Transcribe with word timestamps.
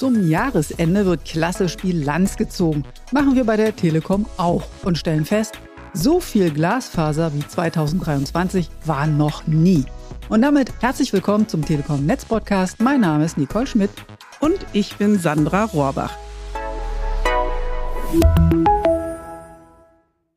Zum 0.00 0.30
Jahresende 0.30 1.04
wird 1.04 1.26
klassisch 1.26 1.76
Bilanz 1.76 2.38
gezogen. 2.38 2.84
Machen 3.12 3.34
wir 3.34 3.44
bei 3.44 3.58
der 3.58 3.76
Telekom 3.76 4.24
auch 4.38 4.62
und 4.82 4.96
stellen 4.96 5.26
fest, 5.26 5.60
so 5.92 6.20
viel 6.20 6.50
Glasfaser 6.50 7.34
wie 7.34 7.46
2023 7.46 8.70
war 8.86 9.06
noch 9.06 9.46
nie. 9.46 9.84
Und 10.30 10.40
damit 10.40 10.72
herzlich 10.80 11.12
willkommen 11.12 11.48
zum 11.48 11.66
Telekom 11.66 12.06
Netz 12.06 12.24
Podcast. 12.24 12.80
Mein 12.80 13.02
Name 13.02 13.26
ist 13.26 13.36
Nicole 13.36 13.66
Schmidt 13.66 13.90
und 14.40 14.56
ich 14.72 14.96
bin 14.96 15.18
Sandra 15.18 15.64
Rohrbach. 15.64 16.16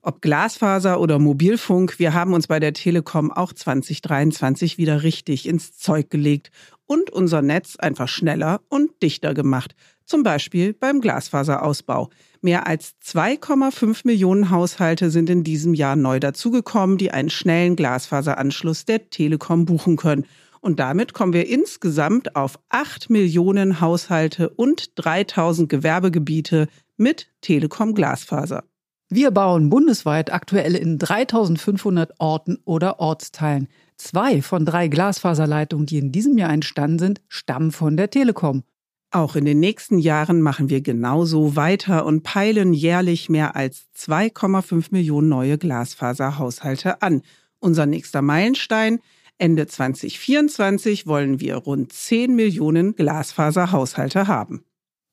Ob 0.00 0.22
Glasfaser 0.22 0.98
oder 0.98 1.18
Mobilfunk, 1.18 1.98
wir 1.98 2.14
haben 2.14 2.32
uns 2.32 2.46
bei 2.46 2.60
der 2.60 2.72
Telekom 2.72 3.30
auch 3.30 3.52
2023 3.52 4.78
wieder 4.78 5.02
richtig 5.02 5.46
ins 5.46 5.76
Zeug 5.76 6.08
gelegt 6.08 6.50
und 6.90 7.08
unser 7.10 7.40
Netz 7.40 7.76
einfach 7.76 8.08
schneller 8.08 8.62
und 8.68 8.90
dichter 9.00 9.32
gemacht. 9.32 9.76
Zum 10.04 10.24
Beispiel 10.24 10.72
beim 10.72 11.00
Glasfaserausbau. 11.00 12.10
Mehr 12.40 12.66
als 12.66 12.96
2,5 13.06 14.00
Millionen 14.02 14.50
Haushalte 14.50 15.12
sind 15.12 15.30
in 15.30 15.44
diesem 15.44 15.72
Jahr 15.72 15.94
neu 15.94 16.18
dazugekommen, 16.18 16.98
die 16.98 17.12
einen 17.12 17.30
schnellen 17.30 17.76
Glasfaseranschluss 17.76 18.86
der 18.86 19.08
Telekom 19.08 19.66
buchen 19.66 19.96
können. 19.96 20.26
Und 20.60 20.80
damit 20.80 21.14
kommen 21.14 21.32
wir 21.32 21.46
insgesamt 21.46 22.34
auf 22.34 22.58
8 22.70 23.08
Millionen 23.08 23.80
Haushalte 23.80 24.50
und 24.50 24.90
3000 24.96 25.68
Gewerbegebiete 25.68 26.66
mit 26.96 27.28
Telekom 27.40 27.94
Glasfaser. 27.94 28.64
Wir 29.12 29.30
bauen 29.30 29.70
bundesweit 29.70 30.32
aktuell 30.32 30.74
in 30.74 30.98
3500 30.98 32.14
Orten 32.18 32.58
oder 32.64 32.98
Ortsteilen. 32.98 33.68
Zwei 34.02 34.40
von 34.40 34.64
drei 34.64 34.88
Glasfaserleitungen, 34.88 35.84
die 35.84 35.98
in 35.98 36.10
diesem 36.10 36.38
Jahr 36.38 36.50
entstanden 36.50 36.98
sind, 36.98 37.20
stammen 37.28 37.70
von 37.70 37.98
der 37.98 38.08
Telekom. 38.08 38.64
Auch 39.10 39.36
in 39.36 39.44
den 39.44 39.60
nächsten 39.60 39.98
Jahren 39.98 40.40
machen 40.40 40.70
wir 40.70 40.80
genauso 40.80 41.54
weiter 41.54 42.06
und 42.06 42.22
peilen 42.22 42.72
jährlich 42.72 43.28
mehr 43.28 43.56
als 43.56 43.88
2,5 43.98 44.86
Millionen 44.92 45.28
neue 45.28 45.58
Glasfaserhaushalte 45.58 47.02
an. 47.02 47.20
Unser 47.58 47.84
nächster 47.84 48.22
Meilenstein 48.22 49.00
Ende 49.36 49.66
2024 49.66 51.06
wollen 51.06 51.38
wir 51.38 51.56
rund 51.56 51.92
10 51.92 52.34
Millionen 52.34 52.94
Glasfaserhaushalte 52.94 54.26
haben. 54.26 54.64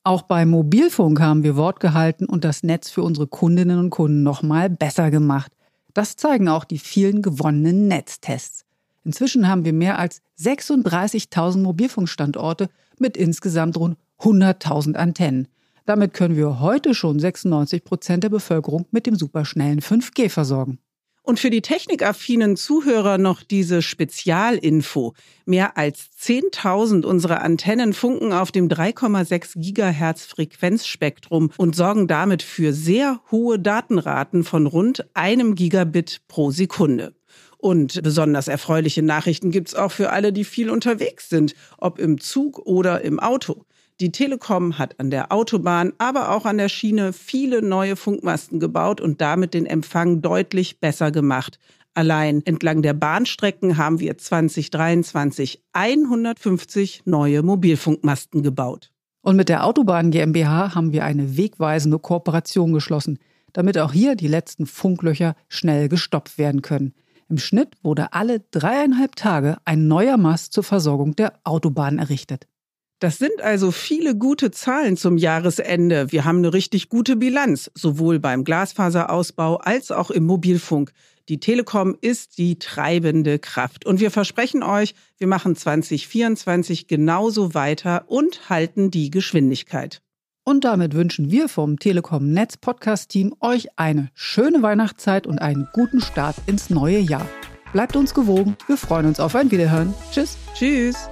Auch 0.05 0.21
beim 0.21 0.49
Mobilfunk 0.49 1.19
haben 1.19 1.43
wir 1.43 1.57
Wort 1.57 1.81
gehalten 1.81 2.25
und 2.25 2.45
das 2.45 2.63
Netz 2.63 2.89
für 2.89 3.01
unsere 3.01 3.27
Kundinnen 3.27 3.79
und 3.79 3.89
Kunden 3.89 4.23
nochmal 4.23 4.69
besser 4.69 5.11
gemacht. 5.11 5.51
Das 5.93 6.15
zeigen 6.15 6.47
auch 6.47 6.63
die 6.63 6.79
vielen 6.79 7.21
gewonnenen 7.21 7.89
Netztests. 7.89 8.66
Inzwischen 9.07 9.47
haben 9.47 9.63
wir 9.63 9.71
mehr 9.71 9.99
als 9.99 10.21
36.000 10.37 11.59
Mobilfunkstandorte 11.59 12.67
mit 12.99 13.15
insgesamt 13.15 13.77
rund 13.77 13.95
100.000 14.19 14.95
Antennen. 14.95 15.47
Damit 15.85 16.13
können 16.13 16.35
wir 16.35 16.59
heute 16.59 16.93
schon 16.93 17.17
96 17.17 17.85
Prozent 17.85 18.25
der 18.25 18.29
Bevölkerung 18.29 18.85
mit 18.91 19.05
dem 19.05 19.15
superschnellen 19.15 19.79
5G 19.79 20.29
versorgen. 20.29 20.79
Und 21.23 21.39
für 21.39 21.49
die 21.49 21.61
technikaffinen 21.61 22.57
Zuhörer 22.57 23.17
noch 23.17 23.43
diese 23.43 23.81
Spezialinfo. 23.81 25.13
Mehr 25.45 25.77
als 25.77 26.09
10.000 26.21 27.05
unserer 27.05 27.41
Antennen 27.43 27.93
funken 27.93 28.33
auf 28.33 28.51
dem 28.51 28.67
3,6 28.67 29.53
Gigahertz 29.61 30.25
Frequenzspektrum 30.25 31.51
und 31.55 31.77
sorgen 31.77 32.07
damit 32.07 32.43
für 32.43 32.73
sehr 32.73 33.21
hohe 33.31 33.57
Datenraten 33.57 34.43
von 34.43 34.67
rund 34.67 35.05
einem 35.13 35.55
Gigabit 35.55 36.23
pro 36.27 36.51
Sekunde. 36.51 37.13
Und 37.57 38.01
besonders 38.03 38.47
erfreuliche 38.47 39.01
Nachrichten 39.01 39.51
gibt's 39.51 39.75
auch 39.75 39.91
für 39.91 40.11
alle, 40.11 40.31
die 40.31 40.43
viel 40.43 40.69
unterwegs 40.69 41.29
sind, 41.29 41.55
ob 41.77 41.99
im 41.99 42.19
Zug 42.19 42.59
oder 42.59 43.01
im 43.01 43.19
Auto. 43.19 43.65
Die 43.99 44.11
Telekom 44.11 44.77
hat 44.77 44.99
an 44.99 45.09
der 45.09 45.31
Autobahn, 45.31 45.91
aber 45.97 46.31
auch 46.31 46.45
an 46.45 46.59
der 46.59 46.69
Schiene 46.69 47.13
viele 47.13 47.63
neue 47.63 47.95
Funkmasten 47.95 48.59
gebaut 48.59 49.01
und 49.01 49.21
damit 49.21 49.55
den 49.55 49.65
Empfang 49.65 50.21
deutlich 50.21 50.79
besser 50.79 51.11
gemacht. 51.11 51.57
Allein 51.95 52.43
entlang 52.45 52.83
der 52.83 52.93
Bahnstrecken 52.93 53.77
haben 53.77 53.99
wir 53.99 54.15
2023 54.15 55.63
150 55.73 57.01
neue 57.05 57.41
Mobilfunkmasten 57.41 58.43
gebaut. 58.43 58.91
Und 59.21 59.35
mit 59.35 59.49
der 59.49 59.65
Autobahn 59.65 60.11
GmbH 60.11 60.75
haben 60.75 60.93
wir 60.93 61.03
eine 61.03 61.35
wegweisende 61.35 61.97
Kooperation 61.97 62.73
geschlossen, 62.73 63.17
damit 63.51 63.79
auch 63.79 63.93
hier 63.93 64.13
die 64.13 64.27
letzten 64.27 64.67
Funklöcher 64.67 65.35
schnell 65.49 65.89
gestoppt 65.89 66.37
werden 66.37 66.61
können. 66.61 66.93
Im 67.29 67.37
Schnitt 67.37 67.75
wurde 67.83 68.13
alle 68.13 68.39
dreieinhalb 68.51 69.15
Tage 69.15 69.57
ein 69.65 69.87
neuer 69.87 70.17
Mast 70.17 70.53
zur 70.53 70.63
Versorgung 70.63 71.15
der 71.15 71.33
Autobahn 71.43 71.99
errichtet. 71.99 72.47
Das 72.99 73.17
sind 73.17 73.41
also 73.41 73.71
viele 73.71 74.15
gute 74.15 74.49
Zahlen 74.49 74.97
zum 74.97 75.17
Jahresende. 75.17 76.11
Wir 76.11 76.25
haben 76.25 76.39
eine 76.39 76.53
richtig 76.53 76.89
gute 76.89 77.15
Bilanz, 77.15 77.69
sowohl 77.75 78.19
beim 78.19 78.43
Glasfaserausbau 78.43 79.57
als 79.57 79.91
auch 79.91 80.09
im 80.09 80.25
Mobilfunk. 80.25 80.93
Die 81.29 81.39
Telekom 81.39 81.95
ist 81.99 82.37
die 82.37 82.57
treibende 82.57 83.37
Kraft. 83.37 83.85
Und 83.85 83.99
wir 83.99 84.09
versprechen 84.09 84.63
euch, 84.63 84.95
wir 85.17 85.27
machen 85.27 85.55
2024 85.55 86.87
genauso 86.87 87.53
weiter 87.53 88.05
und 88.07 88.49
halten 88.49 88.89
die 88.89 89.11
Geschwindigkeit. 89.11 90.01
Und 90.47 90.63
damit 90.63 90.93
wünschen 90.93 91.29
wir 91.29 91.49
vom 91.49 91.77
Telekom 91.77 92.31
Netz 92.31 92.55
Podcast 92.55 93.09
Team 93.09 93.35
euch 93.41 93.67
eine 93.75 94.07
schöne 94.13 94.61
Weihnachtszeit 94.61 95.27
und 95.27 95.39
einen 95.39 95.67
guten 95.73 95.99
Start 95.99 96.37
ins 96.45 96.69
neue 96.69 96.99
Jahr. 96.99 97.27
Bleibt 97.73 97.97
uns 97.97 98.13
gewogen. 98.13 98.55
Wir 98.65 98.77
freuen 98.77 99.07
uns 99.07 99.19
auf 99.19 99.35
ein 99.35 99.51
Wiederhören. 99.51 99.93
Tschüss. 100.09 100.37
Tschüss. 100.53 101.09